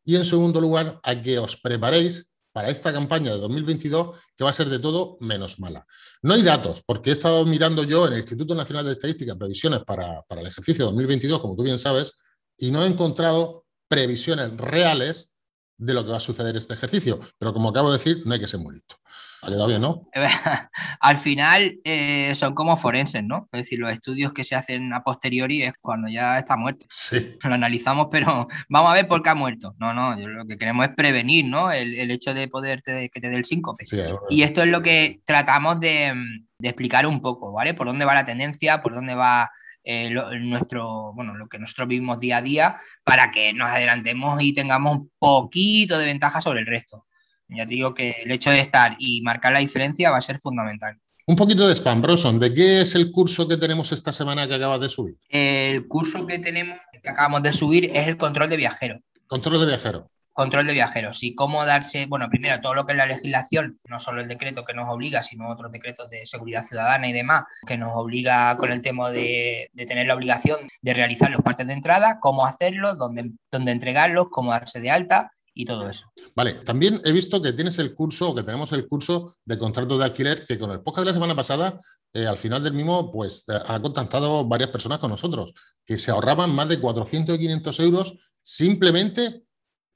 Y 0.06 0.16
en 0.16 0.26
segundo 0.26 0.60
lugar, 0.60 1.00
a 1.04 1.22
que 1.22 1.40
os 1.40 1.58
preparéis 1.58 2.32
para 2.54 2.70
esta 2.70 2.94
campaña 2.94 3.32
de 3.32 3.40
2022 3.40 4.16
que 4.38 4.44
va 4.44 4.52
a 4.52 4.54
ser 4.54 4.70
de 4.70 4.80
todo 4.80 5.18
menos 5.20 5.60
mala. 5.60 5.86
No 6.22 6.36
hay 6.36 6.44
datos, 6.44 6.84
porque 6.86 7.10
he 7.10 7.14
estado 7.14 7.46
mirando 7.46 7.84
yo 7.84 8.08
en 8.08 8.14
el 8.14 8.20
Instituto 8.20 8.54
Nacional 8.56 8.86
de 8.86 8.94
Estadística 8.94 9.36
previsiones 9.36 9.82
para, 9.84 10.22
para 10.24 10.42
el 10.42 10.48
ejercicio 10.48 10.86
2022, 10.86 11.42
como 11.42 11.56
tú 11.56 11.64
bien 11.64 11.80
sabes, 11.80 12.14
y 12.58 12.70
no 12.72 12.84
he 12.84 12.88
encontrado 12.88 13.66
previsiones 13.88 14.56
reales 14.58 15.34
de 15.78 15.94
lo 15.94 16.06
que 16.06 16.12
va 16.12 16.18
a 16.18 16.22
suceder 16.22 16.56
este 16.56 16.76
ejercicio. 16.76 17.20
Pero 17.38 17.54
como 17.54 17.70
acabo 17.70 17.92
de 17.92 17.98
decir, 17.98 18.22
no 18.26 18.34
hay 18.34 18.40
que 18.40 18.48
ser 18.48 18.60
muy 18.60 18.76
listo. 18.76 18.96
Ha 19.44 19.48
quedado 19.48 19.68
bien, 19.68 19.82
¿no? 19.82 20.08
Al 21.00 21.18
final 21.18 21.78
eh, 21.84 22.34
son 22.36 22.56
como 22.56 22.78
forenses, 22.78 23.24
¿no? 23.24 23.50
Es 23.52 23.64
decir, 23.64 23.80
los 23.80 23.92
estudios 23.92 24.32
que 24.32 24.44
se 24.44 24.56
hacen 24.56 24.94
a 24.94 25.04
posteriori 25.04 25.64
es 25.64 25.74
cuando 25.82 26.08
ya 26.08 26.40
está 26.40 26.56
muerto. 26.56 26.86
Sí. 26.90 27.38
Lo 27.44 27.54
analizamos, 27.54 28.08
pero 28.10 28.48
vamos 28.70 28.92
a 28.92 28.96
ver 28.96 29.08
por 29.08 29.22
qué 29.22 29.30
ha 29.30 29.36
muerto. 29.36 29.76
No, 29.80 29.94
no, 29.94 30.16
lo 30.16 30.46
que 30.46 30.58
queremos 30.58 30.88
es 30.88 30.96
prevenir, 30.96 31.46
¿no? 31.46 31.72
El, 31.72 32.10
hecho 32.10 32.34
de 32.34 32.48
poder 32.48 32.82
que 32.84 33.10
te 33.10 33.30
dé 33.30 33.36
el 33.36 33.46
síncope. 33.46 33.84
y 34.30 34.44
esto 34.44 34.62
es 34.62 34.68
lo 34.68 34.82
que 34.82 35.18
tratamos 35.26 35.80
de, 35.80 36.14
de 36.60 36.70
explicar 36.70 37.06
un 37.06 37.22
poco, 37.22 37.52
¿vale? 37.52 37.74
Por 37.74 37.88
dónde 37.88 38.06
va 38.06 38.14
la 38.14 38.26
tendencia, 38.26 38.82
por 38.82 38.94
dónde 38.94 39.16
va 39.16 39.50
eh, 39.86 40.10
nuestro, 40.40 41.12
bueno, 41.14 41.36
lo 41.36 41.48
que 41.48 41.60
nosotros 41.60 41.90
vivimos 41.90 42.20
día 42.20 42.38
a 42.38 42.42
día 42.42 42.78
para 43.04 43.32
que 43.32 43.52
nos 43.52 43.70
adelantemos 43.70 44.42
y 44.42 44.54
tengamos 44.54 44.96
un 44.98 45.12
poquito 45.20 45.98
de 45.98 46.06
ventaja 46.06 46.40
sobre 46.40 46.62
el 46.62 46.66
resto. 46.66 47.06
Ya 47.50 47.66
digo 47.66 47.94
que 47.94 48.16
el 48.24 48.32
hecho 48.32 48.50
de 48.50 48.60
estar 48.60 48.96
y 49.00 49.22
marcar 49.22 49.54
la 49.54 49.60
diferencia 49.60 50.12
va 50.12 50.18
a 50.18 50.22
ser 50.22 50.40
fundamental. 50.40 50.98
Un 51.26 51.38
poquito 51.38 51.68
de 51.68 51.74
spam, 51.74 52.02
Broson. 52.02 52.38
¿De 52.38 52.54
qué 52.54 52.82
es 52.82 52.96
el 52.96 53.10
curso 53.10 53.48
que 53.48 53.56
tenemos 53.56 53.94
esta 53.94 54.12
semana 54.12 54.46
que 54.46 54.56
acabas 54.56 54.82
de 54.82 54.90
subir? 54.90 55.16
El 55.30 55.88
curso 55.88 56.28
que 56.28 56.40
tenemos, 56.40 56.78
que 57.02 57.10
acabamos 57.10 57.44
de 57.44 57.54
subir, 57.54 57.86
es 57.86 58.08
el 58.08 58.18
control 58.18 58.50
de 58.50 58.58
viajero. 58.58 59.00
Control 59.28 59.62
de 59.62 59.68
viajero. 59.68 60.10
Control 60.34 60.68
de 60.68 60.74
viajeros 60.74 61.24
y 61.24 61.34
cómo 61.34 61.66
darse, 61.66 62.08
bueno, 62.08 62.28
primero 62.28 62.60
todo 62.60 62.74
lo 62.74 62.86
que 62.86 62.92
es 62.94 62.98
la 62.98 63.06
legislación, 63.06 63.80
no 63.88 64.00
solo 64.00 64.20
el 64.20 64.28
decreto 64.28 64.66
que 64.66 64.74
nos 64.74 64.90
obliga, 64.90 65.24
sino 65.24 65.48
otros 65.48 65.72
decretos 65.72 66.10
de 66.10 66.26
seguridad 66.26 66.66
ciudadana 66.66 67.08
y 67.08 67.14
demás, 67.14 67.46
que 67.68 67.78
nos 67.78 67.92
obliga 67.94 68.58
con 68.58 68.72
el 68.72 68.82
tema 68.82 69.12
de, 69.12 69.70
tener 69.76 70.08
la 70.08 70.16
obligación 70.16 70.60
de 70.82 70.94
realizar 70.94 71.30
los 71.30 71.42
partes 71.42 71.68
de 71.68 71.74
entrada, 71.74 72.18
cómo 72.20 72.46
hacerlo, 72.46 72.96
dónde, 72.96 73.32
dónde 73.52 73.72
entregarlos, 73.72 74.28
cómo 74.30 74.52
darse 74.52 74.82
de 74.82 74.92
alta 74.92 75.32
y 75.54 75.66
todo 75.66 75.88
eso. 75.88 76.12
Vale, 76.36 76.54
también 76.60 77.00
he 77.04 77.12
visto 77.12 77.42
que 77.42 77.54
tienes 77.54 77.78
el 77.80 77.94
curso, 77.94 78.34
que 78.34 78.44
tenemos 78.44 78.72
el 78.72 78.88
curso 78.88 79.38
de 79.46 79.58
contrato 79.58 79.98
de 79.98 80.06
alquiler, 80.06 80.46
que 80.48 80.58
con 80.58 80.72
el 80.72 80.82
podcast 80.82 81.06
de 81.06 81.06
la 81.06 81.14
semana 81.14 81.36
pasada, 81.36 81.80
eh, 82.14 82.26
al 82.26 82.38
final 82.38 82.64
del 82.64 82.74
mismo, 82.74 83.12
pues 83.12 83.46
eh, 83.50 83.60
ha 83.66 83.82
contactado 83.82 84.48
varias 84.48 84.70
personas 84.70 85.00
con 85.00 85.12
nosotros, 85.12 85.54
que 85.86 85.98
se 85.98 86.12
ahorraban 86.12 86.54
más 86.54 86.70
de 86.70 86.80
400 86.80 87.36
y 87.36 87.40
500 87.40 87.80
euros 87.82 88.16
simplemente 88.42 89.44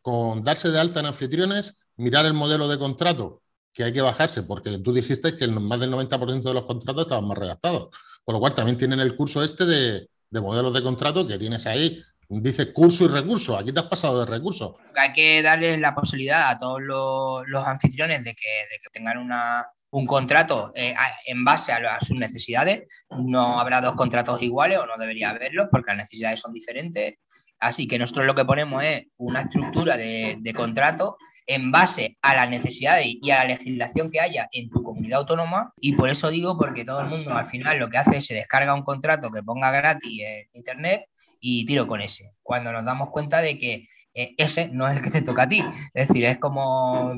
con 0.02 0.44
darse 0.44 0.70
de 0.70 0.80
alta 0.80 1.00
en 1.00 1.08
anfitriones, 1.08 1.76
mirar 1.98 2.26
el 2.26 2.34
modelo 2.34 2.68
de 2.68 2.78
contrato 2.78 3.42
que 3.74 3.84
hay 3.84 3.94
que 3.94 4.02
bajarse, 4.02 4.44
porque 4.44 4.78
tú 4.80 4.94
dijiste 4.94 5.36
que 5.36 5.48
más 5.48 5.80
del 5.80 5.92
90% 5.92 6.42
de 6.42 6.54
los 6.54 6.64
contratos 6.64 7.04
estaban 7.04 7.28
más 7.28 7.38
redactados, 7.38 7.90
con 8.24 8.34
lo 8.34 8.40
cual 8.40 8.54
también 8.54 8.78
tienen 8.78 9.00
el 9.00 9.16
curso 9.16 9.44
este 9.44 9.66
de 9.66 10.42
modelos 10.42 10.74
de 10.74 10.82
contrato 10.82 11.28
que 11.28 11.38
tienes 11.38 11.66
ahí 11.68 12.02
Dice 12.30 12.74
curso 12.74 13.06
y 13.06 13.08
recurso. 13.08 13.58
Aquí 13.58 13.72
te 13.72 13.80
has 13.80 13.86
pasado 13.88 14.26
de 14.26 14.30
recursos. 14.30 14.76
Hay 14.96 15.14
que 15.14 15.42
darles 15.42 15.80
la 15.80 15.96
posibilidad 15.96 16.50
a 16.50 16.58
todos 16.58 16.82
los, 16.82 17.66
anfitriones 17.66 18.24
de 18.24 18.36
que, 18.36 18.50
tengan 18.92 19.18
una, 19.18 19.66
un 19.92 20.06
contrato 20.06 20.72
eh, 20.76 20.94
en 21.26 21.46
base 21.46 21.72
a, 21.72 22.00
sus 22.02 22.18
necesidades. 22.18 22.90
No 23.12 23.60
habrá 23.60 23.80
dos 23.80 23.94
contratos 23.94 24.42
iguales 24.42 24.78
o 24.78 24.86
no 24.86 24.98
debería 24.98 25.30
haberlos 25.30 25.68
porque 25.72 25.92
las 25.92 26.04
necesidades 26.04 26.42
son 26.42 26.52
diferentes. 26.52 27.16
Así 27.60 27.88
que 27.88 27.98
nosotros 27.98 28.26
lo 28.26 28.36
que 28.36 28.46
ponemos 28.46 28.84
es 28.84 29.08
una 29.18 29.42
estructura 29.42 29.98
de, 29.98 30.54
contrato 30.56 31.18
en 31.46 31.72
base 31.72 32.18
a 32.22 32.36
las 32.36 32.50
necesidades 32.50 33.08
y 33.08 33.32
a 33.32 33.38
la 33.38 33.46
legislación 33.46 34.12
que 34.12 34.20
haya 34.20 34.48
en 34.52 34.70
tu 34.70 34.84
comunidad 34.84 35.20
autónoma. 35.20 35.74
Y 35.80 35.94
por 35.94 36.10
eso 36.10 36.30
digo, 36.30 36.58
porque 36.58 36.86
todo 36.86 37.02
el 37.02 37.08
mundo 37.08 37.34
al 37.34 37.46
final 37.46 37.80
lo 37.80 37.90
que 37.90 37.98
hace 37.98 38.18
es 38.18 38.28
se 38.28 38.36
descarga 38.36 38.74
un 38.74 38.84
contrato 38.84 39.32
que 39.32 39.44
ponga 39.44 39.72
gratis 39.72 40.22
en 40.24 40.48
Internet 40.54 41.06
y 41.40 41.66
tiro 41.66 41.88
con 41.88 42.02
ese. 42.02 42.34
Cuando 42.44 42.72
nos 42.72 42.86
damos 42.86 43.10
cuenta 43.10 43.42
de 43.42 43.58
que 43.58 43.84
eh, 44.14 44.34
ese 44.38 44.70
no 44.70 44.88
es 44.88 44.98
el 44.98 45.04
que 45.04 45.12
te 45.12 45.22
toca 45.22 45.44
a 45.44 45.50
ti. 45.50 45.64
Es 45.94 46.08
decir, 46.08 46.26
es 46.26 46.38
como 46.38 47.16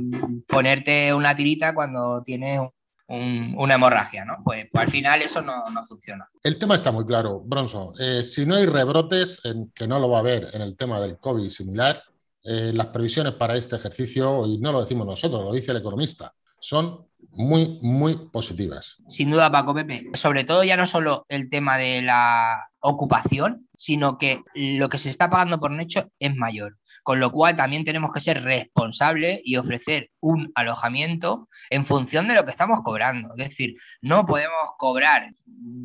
ponerte 0.47 1.13
una 1.13 1.35
tirita 1.35 1.73
cuando 1.73 2.21
tienes 2.23 2.61
una 3.09 3.73
hemorragia, 3.73 4.23
¿no? 4.23 4.37
Pues, 4.43 4.67
pues, 4.71 4.85
al 4.85 4.91
final 4.91 5.21
eso 5.21 5.41
no, 5.41 5.63
funciona. 5.87 6.29
El 6.43 6.57
tema 6.57 6.75
está 6.75 6.91
muy 6.91 7.05
claro, 7.05 7.41
Bronson. 7.41 7.93
Eh, 7.99 8.23
si 8.23 8.45
no 8.45 8.55
hay 8.55 8.65
rebrotes, 8.65 9.43
en, 9.45 9.71
que 9.71 9.87
no 9.87 9.99
lo 9.99 10.09
va 10.09 10.17
a 10.17 10.21
haber 10.21 10.47
en 10.53 10.61
el 10.61 10.75
tema 10.75 10.99
del 10.99 11.17
COVID 11.17 11.49
similar, 11.49 12.01
eh, 12.43 12.71
las 12.73 12.87
previsiones 12.87 13.33
para 13.33 13.55
este 13.55 13.75
ejercicio, 13.75 14.45
y 14.45 14.59
no 14.59 14.71
lo 14.71 14.81
decimos 14.81 15.07
nosotros, 15.07 15.43
lo 15.43 15.51
dice 15.51 15.71
el 15.71 15.77
economista, 15.77 16.33
son 16.59 17.07
muy, 17.31 17.79
muy 17.81 18.15
positivas. 18.15 19.01
Sin 19.07 19.31
duda, 19.31 19.51
Paco 19.51 19.73
Pepe. 19.73 20.09
Sobre 20.13 20.43
todo 20.43 20.63
ya 20.63 20.77
no 20.77 20.85
solo 20.85 21.25
el 21.29 21.49
tema 21.49 21.77
de 21.77 22.01
la 22.01 22.69
ocupación, 22.79 23.67
sino 23.75 24.17
que 24.17 24.43
lo 24.53 24.89
que 24.89 24.97
se 24.97 25.09
está 25.09 25.29
pagando 25.29 25.59
por 25.59 25.71
un 25.71 25.79
hecho 25.79 26.11
es 26.19 26.35
mayor. 26.35 26.77
Con 27.03 27.19
lo 27.19 27.31
cual 27.31 27.55
también 27.55 27.83
tenemos 27.83 28.11
que 28.11 28.21
ser 28.21 28.43
responsables 28.43 29.41
y 29.43 29.57
ofrecer 29.57 30.09
un 30.19 30.51
alojamiento 30.55 31.47
en 31.69 31.85
función 31.85 32.27
de 32.27 32.35
lo 32.35 32.45
que 32.45 32.51
estamos 32.51 32.79
cobrando. 32.83 33.29
Es 33.37 33.49
decir, 33.49 33.75
no 34.01 34.25
podemos 34.25 34.73
cobrar, 34.77 35.31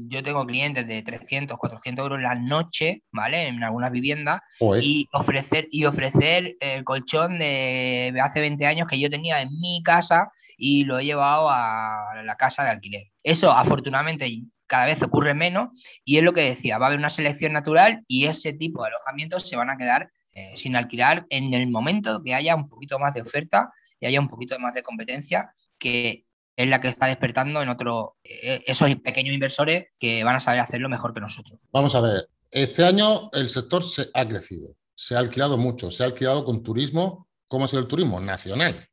yo 0.09 0.23
tengo 0.23 0.47
clientes 0.47 0.87
de 0.87 1.02
300, 1.02 1.59
400 1.59 2.02
euros 2.02 2.21
la 2.21 2.35
noche, 2.35 3.02
¿vale? 3.11 3.47
En 3.49 3.62
algunas 3.62 3.90
viviendas, 3.90 4.40
y 4.80 5.09
ofrecer, 5.12 5.68
y 5.71 5.85
ofrecer 5.85 6.56
el 6.61 6.85
colchón 6.85 7.38
de 7.38 8.14
hace 8.23 8.40
20 8.40 8.66
años 8.66 8.87
que 8.88 8.99
yo 8.99 9.11
tenía 9.11 9.40
en 9.40 9.50
mi 9.61 9.83
casa 9.83 10.30
y 10.56 10.85
lo 10.85 10.99
he 10.99 11.04
llevado 11.04 11.49
a 11.50 12.23
la 12.25 12.37
casa 12.37 12.64
de 12.64 12.71
alquiler. 12.71 13.04
Eso 13.23 13.50
afortunadamente 13.50 14.42
cada 14.66 14.87
vez 14.87 15.02
ocurre 15.02 15.35
menos 15.35 15.68
y 16.04 16.18
es 16.18 16.23
lo 16.23 16.33
que 16.33 16.42
decía, 16.42 16.78
va 16.78 16.87
a 16.87 16.88
haber 16.88 16.99
una 16.99 17.11
selección 17.11 17.52
natural 17.52 18.02
y 18.09 18.26
ese 18.26 18.52
tipo 18.52 18.83
de 18.83 18.88
alojamientos 18.88 19.49
se 19.49 19.56
van 19.56 19.71
a 19.71 19.76
quedar 19.76 20.11
eh, 20.35 20.53
sin 20.57 20.76
alquilar 20.76 21.26
en 21.31 21.55
el 21.55 21.69
momento 21.69 22.23
que 22.23 22.35
haya 22.35 22.55
un 22.57 22.69
poquito 22.69 22.99
más 22.99 23.14
de 23.14 23.23
oferta 23.23 23.73
y 24.00 24.07
haya 24.07 24.21
un 24.21 24.29
poquito 24.29 24.59
más 24.59 24.75
de 24.75 24.83
competencia 24.83 25.55
que 25.79 26.25
es 26.57 26.69
la 26.69 26.81
que 26.81 26.88
está 26.88 27.07
despertando 27.07 27.62
en 27.62 27.69
otro, 27.69 28.17
eh, 28.23 28.62
esos 28.67 28.95
pequeños 28.97 29.35
inversores 29.35 29.87
que 29.99 30.23
van 30.25 30.37
a 30.37 30.41
saber 30.41 30.61
hacerlo 30.61 30.88
mejor 30.88 31.12
que 31.12 31.21
nosotros. 31.21 31.59
Vamos 31.73 31.95
a 31.95 32.00
ver, 32.00 32.29
este 32.50 32.85
año 32.85 33.31
el 33.33 33.49
sector 33.49 33.83
se 33.83 34.09
ha 34.14 34.26
crecido, 34.26 34.75
se 34.95 35.17
ha 35.17 35.19
alquilado 35.19 35.57
mucho, 35.59 35.91
se 35.91 36.05
ha 36.05 36.07
alquilado 36.07 36.45
con 36.45 36.62
turismo, 36.62 37.29
¿cómo 37.49 37.64
ha 37.64 37.69
sido 37.69 37.83
el 37.83 37.88
turismo? 37.88 38.21
Nacional. 38.21 38.88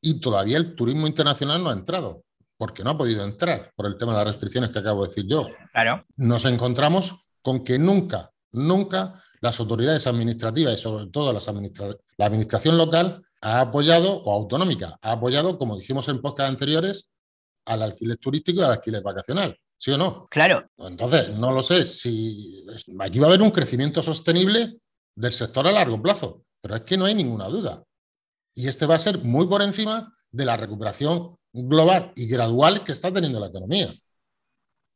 Y 0.00 0.20
todavía 0.20 0.56
el 0.58 0.74
turismo 0.74 1.06
internacional 1.06 1.62
no 1.62 1.70
ha 1.70 1.74
entrado 1.74 2.24
porque 2.56 2.84
no 2.84 2.90
ha 2.90 2.98
podido 2.98 3.24
entrar 3.24 3.72
por 3.76 3.86
el 3.86 3.96
tema 3.96 4.12
de 4.12 4.18
las 4.18 4.26
restricciones 4.28 4.70
que 4.70 4.78
acabo 4.78 5.02
de 5.02 5.08
decir 5.08 5.26
yo. 5.26 5.48
Claro. 5.72 6.04
Nos 6.16 6.44
encontramos 6.44 7.28
con 7.42 7.64
que 7.64 7.78
nunca, 7.78 8.30
nunca 8.52 9.22
las 9.44 9.60
autoridades 9.60 10.06
administrativas 10.06 10.74
y 10.74 10.78
sobre 10.78 11.06
todo 11.08 11.30
las 11.32 11.46
la 11.46 12.26
administración 12.26 12.78
local 12.78 13.22
ha 13.42 13.60
apoyado, 13.60 14.24
o 14.24 14.32
autonómica, 14.32 14.98
ha 15.02 15.12
apoyado, 15.12 15.58
como 15.58 15.76
dijimos 15.76 16.08
en 16.08 16.22
podcast 16.22 16.48
anteriores, 16.48 17.10
al 17.66 17.82
alquiler 17.82 18.16
turístico 18.16 18.60
y 18.60 18.64
al 18.64 18.72
alquiler 18.72 19.02
vacacional. 19.02 19.54
¿Sí 19.76 19.90
o 19.90 19.98
no? 19.98 20.26
Claro. 20.30 20.66
Entonces, 20.78 21.28
no 21.30 21.52
lo 21.52 21.62
sé 21.62 21.84
si 21.84 22.64
aquí 22.98 23.18
va 23.18 23.26
a 23.26 23.28
haber 23.28 23.42
un 23.42 23.50
crecimiento 23.50 24.02
sostenible 24.02 24.78
del 25.14 25.32
sector 25.32 25.66
a 25.68 25.72
largo 25.72 26.00
plazo, 26.00 26.42
pero 26.62 26.76
es 26.76 26.82
que 26.82 26.96
no 26.96 27.04
hay 27.04 27.14
ninguna 27.14 27.48
duda. 27.48 27.84
Y 28.54 28.66
este 28.66 28.86
va 28.86 28.94
a 28.94 28.98
ser 28.98 29.18
muy 29.18 29.46
por 29.46 29.60
encima 29.60 30.16
de 30.30 30.46
la 30.46 30.56
recuperación 30.56 31.36
global 31.52 32.12
y 32.16 32.26
gradual 32.26 32.82
que 32.82 32.92
está 32.92 33.12
teniendo 33.12 33.40
la 33.40 33.48
economía. 33.48 33.92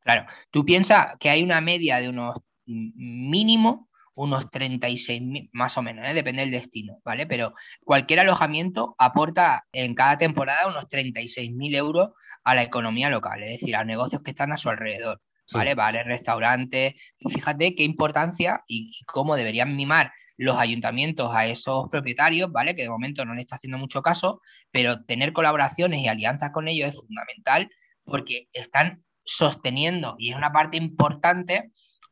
Claro, 0.01 0.25
tú 0.51 0.65
piensas 0.65 1.09
que 1.21 1.29
hay 1.29 1.43
una 1.43 1.61
media 1.61 1.99
de 1.99 2.09
unos 2.09 2.35
mínimo 2.65 3.88
unos 4.19 4.51
36 4.51 5.23
más 5.53 5.79
o 5.79 5.83
menos, 5.83 6.05
¿eh? 6.09 6.13
depende 6.13 6.43
del 6.43 6.51
destino, 6.51 7.01
¿vale? 7.05 7.25
Pero 7.27 7.53
cualquier 7.85 8.21
alojamiento 8.21 8.97
aporta 8.99 9.65
en 9.71 9.95
cada 9.95 10.19
temporada 10.19 10.67
unos 10.67 10.89
36 10.89 11.53
mil 11.53 11.75
euros 11.77 12.11
a 12.43 12.57
la 12.57 12.65
economía 12.65 13.11
local, 13.11 13.45
es 13.45 13.61
decir, 13.61 13.77
a 13.77 13.85
negocios 13.85 14.23
que 14.23 14.31
están 14.31 14.51
a 14.53 14.59
su 14.59 14.71
alrededor, 14.71 15.23
¿vale? 15.53 15.77
Bares, 15.77 16.05
restaurantes. 16.05 16.95
Fíjate 17.29 17.77
qué 17.77 17.85
importancia 17.85 18.65
y 18.67 18.91
cómo 19.07 19.37
deberían 19.37 19.77
mimar 19.77 20.13
los 20.37 20.57
ayuntamientos 20.57 21.33
a 21.33 21.47
esos 21.47 21.89
propietarios, 21.89 22.51
¿vale? 22.51 22.75
Que 22.75 22.83
de 22.83 22.91
momento 22.91 23.25
no 23.25 23.35
le 23.35 23.43
está 23.43 23.55
haciendo 23.55 23.79
mucho 23.79 24.03
caso, 24.03 24.41
pero 24.73 25.05
tener 25.05 25.33
colaboraciones 25.33 26.01
y 26.01 26.09
alianzas 26.09 26.51
con 26.51 26.67
ellos 26.67 26.91
es 26.91 26.97
fundamental 26.97 27.71
porque 28.03 28.49
están 28.53 29.05
sosteniendo 29.23 30.17
y 30.19 30.31
es 30.31 30.37
una 30.37 30.51
parte 30.51 30.77
importante 30.77 31.71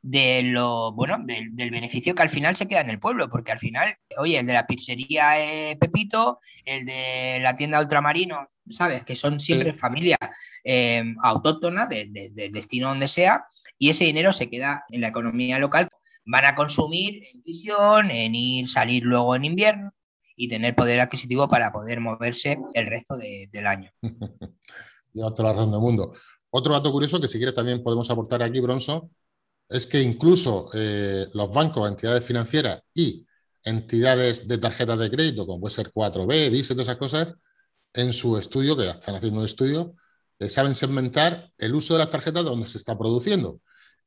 de 0.09 0.45
lo 0.45 0.93
bueno 0.93 1.19
del, 1.25 1.71
beneficio 1.71 2.15
que 2.15 2.23
al 2.23 2.31
final 2.31 2.55
se 2.55 2.69
queda 2.69 2.83
en 2.83 2.91
el 2.91 3.01
pueblo, 3.01 3.29
porque 3.29 3.51
al 3.51 3.59
final, 3.59 3.97
oye, 4.19 4.39
el 4.39 4.47
de 4.47 4.53
la 4.53 4.65
pizzería 4.65 5.39
es 5.43 5.77
Pepito, 5.79 6.39
el 6.65 6.87
de 6.87 7.39
la 7.41 7.57
tienda 7.57 7.81
ultramarino, 7.81 8.49
¿sabes? 8.71 9.05
Que 9.05 9.17
son 9.17 9.41
siempre 9.41 9.75
familias 9.75 10.19
eh, 10.63 11.03
autóctonas 11.23 11.89
del 11.89 12.13
de, 12.13 12.51
destino 12.53 12.89
donde 12.89 13.09
sea, 13.09 13.47
y 13.79 13.91
ese 13.91 14.05
dinero 14.05 14.31
se 14.31 14.49
queda 14.49 14.85
en 14.91 15.01
la 15.01 15.09
economía 15.09 15.59
local 15.59 15.89
van 16.25 16.45
a 16.45 16.55
consumir 16.55 17.25
en 17.33 17.43
visión, 17.43 18.11
en 18.11 18.35
ir, 18.35 18.69
salir 18.69 19.03
luego 19.03 19.35
en 19.35 19.45
invierno 19.45 19.93
y 20.37 20.49
tener 20.49 20.77
poder 20.77 21.01
adquisitivo 21.01 21.49
para 21.49 21.73
poder 21.73 22.01
moverse 22.01 22.59
el 22.75 22.87
resto 22.87 23.17
del 23.17 23.67
año. 23.67 23.91
Toda 25.15 25.43
la 25.43 25.53
razón 25.53 25.73
del 25.73 25.81
mundo. 25.81 26.13
Otro 26.51 26.75
dato 26.75 26.93
curioso 26.93 27.21
que 27.21 27.29
si 27.29 27.39
quieres 27.39 27.55
también 27.55 27.83
podemos 27.83 28.11
aportar 28.11 28.43
aquí, 28.43 28.61
Bronson, 28.61 29.11
es 29.69 29.87
que 29.87 30.01
incluso 30.01 30.71
eh, 30.75 31.29
los 31.35 31.53
bancos, 31.53 31.89
entidades 31.89 32.25
financieras 32.25 32.83
y 32.95 33.27
entidades 33.63 34.47
de 34.47 34.59
tarjetas 34.59 34.99
de 34.99 35.11
crédito, 35.11 35.47
como 35.47 35.61
puede 35.61 35.75
ser 35.75 35.91
4B, 35.91 36.51
Visa, 36.51 36.75
todas 36.75 36.89
esas 36.89 36.99
cosas, 36.99 37.35
en 37.93 38.13
su 38.13 38.37
estudio, 38.39 38.77
que 38.77 38.89
están 38.89 39.17
haciendo 39.17 39.41
un 39.41 39.47
estudio, 39.47 39.95
eh, 40.39 40.49
saben 40.49 40.75
segmentar 40.75 41.51
el 41.59 41.75
uso 41.75 41.95
de 41.95 42.01
las 42.01 42.11
tarjetas 42.11 42.45
donde 42.45 42.67
se 42.67 42.79
está 42.79 42.97
produciendo. 42.97 43.61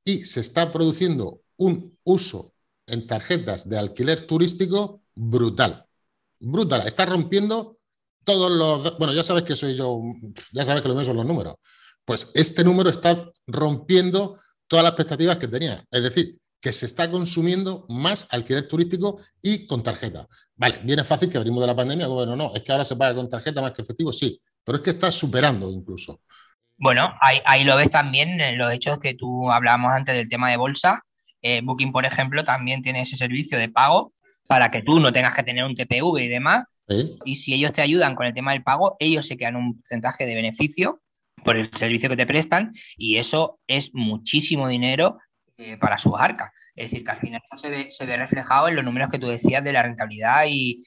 Y 0.04 0.24
se 0.26 0.40
está 0.40 0.72
produciendo 0.72 1.42
un 1.58 1.98
uso 2.04 2.54
en 2.88 3.06
tarjetas 3.06 3.68
de 3.68 3.78
alquiler 3.78 4.26
turístico 4.26 5.02
brutal. 5.14 5.86
Brutal. 6.40 6.88
Está 6.88 7.06
rompiendo 7.06 7.76
todos 8.24 8.52
los... 8.52 8.98
Bueno, 8.98 9.14
ya 9.14 9.24
sabes 9.24 9.44
que 9.44 9.56
soy 9.56 9.76
yo, 9.76 10.02
ya 10.54 10.64
sabes 10.64 10.82
que 10.82 10.88
lo 10.88 10.96
mío 10.96 11.04
son 11.04 11.18
los 11.18 11.26
números. 11.26 11.56
Pues 12.06 12.32
este 12.34 12.64
número 12.64 12.90
está 12.90 13.30
rompiendo 13.46 14.40
todas 14.70 14.84
las 14.84 14.92
expectativas 14.92 15.38
que 15.38 15.50
tenía. 15.50 15.84
Es 15.92 16.04
decir, 16.04 16.38
que 16.62 16.72
se 16.72 16.86
está 16.86 17.10
consumiendo 17.12 17.86
más 17.90 18.28
alquiler 18.32 18.68
turístico 18.68 19.20
y 19.42 19.66
con 19.66 19.84
tarjeta. 19.84 20.28
Vale, 20.56 20.80
viene 20.84 21.04
fácil 21.04 21.30
que 21.30 21.38
abrimos 21.38 21.62
de 21.62 21.68
la 21.68 21.76
pandemia, 21.76 22.08
bueno, 22.08 22.36
no, 22.36 22.54
es 22.54 22.62
que 22.62 22.72
ahora 22.72 22.86
se 22.86 22.96
paga 22.96 23.16
con 23.16 23.30
tarjeta 23.30 23.62
más 23.62 23.72
que 23.72 23.82
efectivo, 23.82 24.12
sí, 24.12 24.40
pero 24.64 24.78
es 24.78 24.82
que 24.82 24.92
está 24.92 25.10
superando 25.12 25.70
incluso. 25.72 26.22
Bueno, 26.78 27.14
ahí, 27.22 27.40
ahí 27.46 27.64
lo 27.64 27.76
ves 27.76 27.90
también 27.90 28.40
en 28.40 28.58
los 28.58 28.72
hechos 28.72 29.00
que 29.00 29.14
tú 29.14 29.52
hablábamos 29.52 29.92
antes 29.94 30.16
del 30.16 30.30
tema 30.30 30.50
de 30.50 30.58
bolsa, 30.58 31.02
eh, 31.42 31.62
Booking, 31.64 31.92
por 31.92 32.06
ejemplo, 32.06 32.44
también 32.44 32.82
tiene 32.82 33.02
ese 33.02 33.16
servicio 33.16 33.58
de 33.58 33.70
pago 33.70 34.14
para 34.48 34.70
que 34.70 34.82
tú 34.82 35.00
no 35.00 35.12
tengas 35.12 35.34
que 35.34 35.44
tener 35.44 35.64
un 35.64 35.76
TPV 35.76 36.20
y 36.20 36.28
demás. 36.28 36.66
Y 37.24 37.36
si 37.36 37.54
ellos 37.54 37.72
te 37.72 37.84
ayudan 37.84 38.16
con 38.16 38.26
el 38.26 38.34
tema 38.34 38.54
del 38.54 38.64
pago, 38.64 38.98
ellos 39.00 39.28
se 39.28 39.38
quedan 39.38 39.56
un 39.56 39.78
porcentaje 39.78 40.26
de 40.26 40.34
beneficio 40.34 41.02
por 41.44 41.58
el 41.58 41.70
servicio 41.74 42.10
que 42.10 42.18
te 42.18 42.28
prestan 42.28 42.74
y 42.98 43.18
eso 43.18 43.60
es 43.68 43.94
muchísimo 43.94 44.68
dinero 44.68 45.18
eh, 45.58 45.78
para 45.78 45.98
sus 45.98 46.14
arcas. 46.18 46.52
Es 46.76 46.90
decir, 46.90 47.04
que 47.04 47.12
al 47.12 47.18
final 47.18 47.42
eso 47.44 47.62
se 47.90 48.06
ve, 48.06 48.18
reflejado 48.18 48.70
en 48.70 48.76
los 48.76 48.86
números 48.86 49.10
que 49.10 49.20
tú 49.20 49.28
decías 49.28 49.64
de 49.64 49.74
la 49.74 49.84
rentabilidad 49.84 50.46
y, 50.48 50.82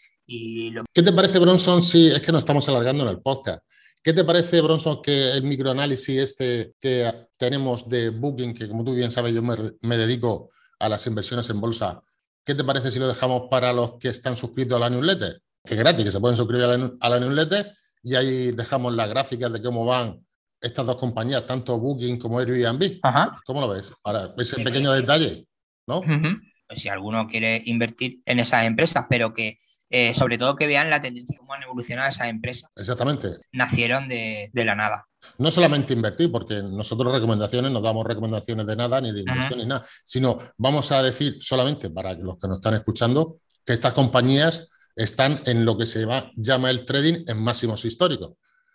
lo... 0.71 0.85
¿Qué 0.94 1.02
te 1.02 1.12
parece, 1.12 1.38
Bronson, 1.38 1.82
si 1.82 2.09
es 2.09 2.21
que 2.21 2.32
nos 2.32 2.40
estamos 2.40 2.66
alargando 2.68 3.04
en 3.04 3.11
el 3.11 3.21
podcast? 3.21 3.62
¿Qué 4.02 4.12
te 4.12 4.25
parece, 4.25 4.61
Bronson, 4.61 5.00
que 5.00 5.30
el 5.30 5.44
microanálisis 5.44 6.16
este 6.16 6.75
que 6.80 7.28
tenemos 7.37 7.88
de 7.88 8.11
Booking, 8.11 8.52
que 8.52 8.66
como 8.66 8.82
tú 8.82 8.94
bien 8.94 9.12
sabes, 9.12 9.32
yo 9.32 9.42
me, 9.42 9.97
dedico 9.97 10.50
a 10.80 10.88
las 10.88 11.06
inversiones 11.06 11.49
en 11.50 11.61
bolsa, 11.61 12.02
¿qué 12.44 12.56
te 12.56 12.64
parece 12.64 12.90
si 12.90 12.99
lo 12.99 13.06
dejamos 13.06 13.42
para 13.49 13.73
los 13.73 13.99
que 13.99 14.09
están 14.09 14.37
suscritos 14.37 14.76
a 14.76 14.80
la 14.80 14.90
newsletter? 14.90 15.40
Que 15.62 15.75
es 15.75 15.78
gratis, 15.78 16.04
que 16.04 16.11
se 16.11 16.18
pueden 16.18 16.37
suscribir 16.37 16.64
a 16.64 17.09
la, 17.09 17.21
newsletter 17.21 17.71
y 18.02 18.16
ahí 18.16 18.50
dejamos 18.50 18.92
las 18.94 19.09
gráficas 19.09 19.52
de 19.52 19.62
cómo 19.62 19.85
van 19.85 20.26
estas 20.62 20.87
dos 20.87 20.97
compañías, 20.97 21.45
tanto 21.45 21.78
Booking 21.78 22.19
como 22.19 22.38
Airbnb. 22.38 23.00
¿Cómo 23.45 23.61
lo 23.61 23.69
ves? 23.69 23.92
Ahora, 24.04 24.33
ese 24.38 24.62
pequeño 24.62 24.92
detalle, 24.92 25.47
¿no? 25.87 26.00
Pues 26.00 26.81
si 26.81 26.88
alguno 26.88 27.26
quiere 27.26 27.61
invertir 27.66 28.21
en 28.25 28.38
esas 28.38 28.64
empresas, 28.64 29.04
pero 29.11 29.35
que 29.35 29.57
eh, 29.95 30.14
sobre 30.14 30.38
todo 30.38 30.57
que 30.57 30.66
vean 30.66 30.88
la 30.88 31.02
tendencia, 31.02 31.38
cómo 31.38 31.52
han 31.52 31.64
evolucionado 31.64 32.09
esas 32.09 32.28
empresas. 32.28 32.71
Exactamente. 32.76 33.37
Nacieron 33.52 34.09
de, 34.09 34.50
la 34.54 34.75
nada. 34.75 35.07
No 35.37 35.50
solamente 35.50 35.92
invertir, 35.92 36.33
porque 36.33 36.62
nosotros 36.62 37.12
recomendaciones 37.12 37.71
no 37.71 37.83
damos 37.83 38.07
recomendaciones 38.07 38.66
de 38.66 38.75
nada, 38.75 39.02
ni 39.02 39.12
de 39.12 39.21
inversión, 39.21 39.59
ni 39.59 39.66
nada, 39.66 39.85
sino 40.02 40.38
vamos 40.57 40.90
a 40.92 41.02
decir 41.02 41.37
solamente 41.40 41.90
para 41.90 42.14
los 42.14 42.38
que 42.38 42.49
nos 42.49 42.57
están 42.57 42.73
escuchando 42.73 43.40
que 43.66 43.75
estas 43.75 43.92
compañías 43.92 44.71
están 44.97 45.42
en 45.45 45.66
lo 45.66 45.76
que 45.76 45.85
se 45.85 46.07
llama 46.37 46.71
el 46.71 46.87
trading 46.87 47.25
en 47.26 47.42
máximos 47.42 47.85
históricos. 47.85 48.33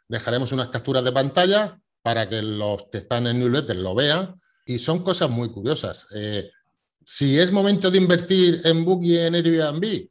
Dejaremos 0.07 0.51
unas 0.51 0.69
capturas 0.69 1.03
de 1.03 1.11
pantalla 1.11 1.79
para 2.01 2.29
que 2.29 2.41
los 2.41 2.85
que 2.91 2.99
están 2.99 3.27
en 3.27 3.39
newsletter 3.39 3.75
lo 3.75 3.93
vean 3.93 4.35
y 4.65 4.79
son 4.79 5.03
cosas 5.03 5.29
muy 5.29 5.49
curiosas. 5.51 6.07
Eh, 6.15 6.49
si 7.03 7.39
es 7.39 7.51
momento 7.51 7.89
de 7.89 7.97
invertir 7.97 8.61
en 8.65 8.83
Bookie 8.83 9.19
en 9.19 9.35
Airbnb, 9.35 10.09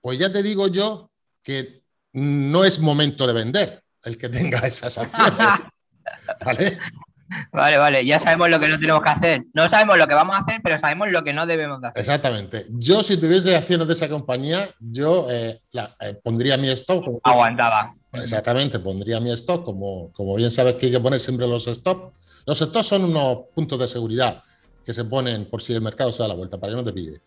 pues 0.00 0.18
ya 0.18 0.30
te 0.30 0.42
digo 0.42 0.68
yo 0.68 1.10
que 1.42 1.82
no 2.12 2.64
es 2.64 2.78
momento 2.78 3.26
de 3.26 3.32
vender 3.32 3.82
el 4.04 4.18
que 4.18 4.28
tenga 4.28 4.60
esas 4.60 4.98
acciones. 4.98 5.60
¿Vale? 6.44 6.78
Vale, 7.52 7.78
vale, 7.78 8.04
ya 8.04 8.20
sabemos 8.20 8.50
lo 8.50 8.60
que 8.60 8.68
no 8.68 8.78
tenemos 8.78 9.02
que 9.02 9.08
hacer. 9.08 9.44
No 9.54 9.68
sabemos 9.68 9.98
lo 9.98 10.06
que 10.06 10.14
vamos 10.14 10.36
a 10.36 10.40
hacer, 10.40 10.60
pero 10.62 10.78
sabemos 10.78 11.10
lo 11.10 11.24
que 11.24 11.32
no 11.32 11.46
debemos 11.46 11.82
hacer. 11.82 12.00
Exactamente. 12.00 12.66
Yo, 12.70 13.02
si 13.02 13.16
tuviese 13.16 13.56
acciones 13.56 13.86
de 13.86 13.94
esa 13.94 14.08
compañía, 14.08 14.68
yo 14.78 15.28
eh, 15.30 15.60
eh, 15.72 16.20
pondría 16.22 16.56
mi 16.56 16.68
stock. 16.70 17.04
Aguantaba. 17.24 17.94
Exactamente, 18.14 18.78
pondría 18.78 19.20
mi 19.20 19.30
stock. 19.32 19.64
Como, 19.64 20.12
como 20.12 20.34
bien 20.36 20.50
sabes 20.50 20.76
que 20.76 20.86
hay 20.86 20.92
que 20.92 21.00
poner 21.00 21.20
siempre 21.20 21.46
los 21.46 21.66
stop. 21.66 22.12
Los 22.46 22.58
stops 22.58 22.86
son 22.86 23.04
unos 23.04 23.44
puntos 23.54 23.78
de 23.78 23.88
seguridad 23.88 24.42
que 24.84 24.92
se 24.92 25.04
ponen 25.04 25.46
por 25.46 25.62
si 25.62 25.72
el 25.72 25.80
mercado 25.80 26.12
se 26.12 26.22
da 26.22 26.28
la 26.28 26.34
vuelta, 26.34 26.58
para 26.58 26.72
que 26.72 26.76
no 26.76 26.84
te 26.84 26.92
pille. 26.92 27.20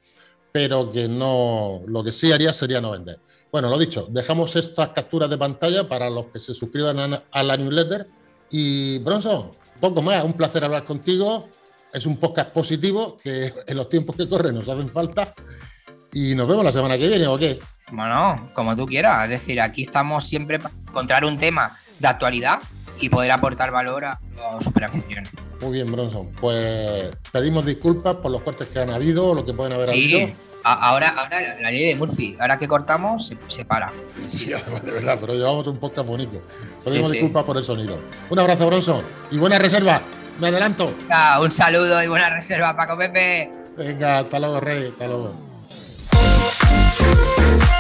Pero 0.52 0.90
que 0.90 1.08
no, 1.08 1.82
lo 1.88 2.04
que 2.04 2.12
sí 2.12 2.32
haría 2.32 2.54
sería 2.54 2.80
no 2.80 2.92
vender. 2.92 3.20
Bueno, 3.52 3.70
lo 3.70 3.78
dicho, 3.78 4.08
dejamos 4.10 4.56
estas 4.56 4.90
capturas 4.90 5.30
de 5.30 5.38
pantalla 5.38 5.88
para 5.88 6.10
los 6.10 6.28
que 6.28 6.40
se 6.40 6.54
suscriban 6.54 7.00
a, 7.00 7.24
a 7.32 7.44
la 7.44 7.58
newsletter. 7.58 8.08
Y 8.52 9.00
Bronson, 9.00 9.52
poco 9.80 10.02
más, 10.02 10.24
un 10.24 10.34
placer 10.34 10.64
hablar 10.64 10.84
contigo. 10.84 11.50
Es 11.94 12.06
un 12.06 12.18
podcast 12.18 12.52
positivo 12.52 13.18
que 13.22 13.52
en 13.68 13.78
los 13.78 13.90
tiempos 13.90 14.16
que 14.16 14.28
corren 14.28 14.56
nos 14.56 14.70
hacen 14.70 14.90
falta. 14.90 15.34
Y 16.20 16.34
nos 16.34 16.48
vemos 16.48 16.66
la 16.66 16.72
semana 16.72 16.98
que 16.98 17.08
viene, 17.08 17.28
¿o 17.28 17.38
qué? 17.38 17.60
Bueno, 17.92 18.50
como 18.54 18.76
tú 18.76 18.88
quieras. 18.88 19.26
Es 19.26 19.30
decir, 19.30 19.62
aquí 19.62 19.84
estamos 19.84 20.28
siempre 20.28 20.58
para 20.58 20.74
encontrar 20.88 21.24
un 21.26 21.38
tema 21.38 21.78
de 22.00 22.08
actualidad 22.08 22.58
y 23.00 23.08
poder 23.08 23.30
aportar 23.30 23.70
valor 23.70 24.06
a 24.06 24.20
los 24.36 24.64
superaficiones. 24.64 25.30
Muy 25.62 25.74
bien, 25.74 25.92
Bronson. 25.92 26.32
Pues 26.42 27.16
pedimos 27.32 27.68
disculpas 27.68 28.16
por 28.16 28.32
los 28.32 28.42
cortes 28.42 28.66
que 28.66 28.80
han 28.80 28.90
habido 28.90 29.36
lo 29.36 29.46
que 29.46 29.54
pueden 29.54 29.74
haber 29.74 29.92
habido. 29.92 30.34
Ahora, 30.64 31.10
ahora 31.10 31.40
la 31.62 31.70
ley 31.70 31.90
de 31.90 31.96
Murphy, 31.96 32.36
ahora 32.40 32.58
que 32.58 32.68
cortamos, 32.68 33.32
se, 33.48 33.64
para. 33.64 33.94
Sí, 34.24 34.50
de 34.84 34.92
verdad, 34.92 35.20
pero 35.22 35.36
llevamos 35.36 35.68
un 35.68 35.78
podcast 35.78 36.08
bonito. 36.08 36.42
Pedimos 36.84 37.12
disculpas 37.12 37.44
por 37.44 37.58
el 37.58 37.64
sonido. 37.64 38.00
Un 38.32 38.40
abrazo, 38.40 38.66
Bronson, 38.66 39.04
y 39.30 39.38
buena 39.38 39.60
reserva. 39.60 40.02
Me 40.40 40.48
adelanto. 40.48 40.96
un 41.40 41.52
saludo 41.52 42.02
y 42.02 42.08
buena 42.08 42.32
reserva, 42.32 42.76
Paco 42.76 42.98
Pepe. 42.98 43.52
Venga, 43.78 44.20
hasta 44.20 44.40
luego, 44.40 44.60
Rey. 44.60 44.88
Hasta 44.88 45.06
luego. 45.06 45.47
Música 47.00 47.77